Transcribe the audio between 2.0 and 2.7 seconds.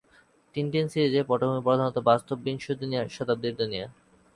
বাস্তব বিংশ